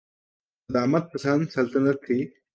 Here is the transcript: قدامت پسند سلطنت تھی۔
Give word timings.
قدامت 0.69 1.03
پسند 1.13 1.49
سلطنت 1.49 1.97
تھی۔ 2.05 2.19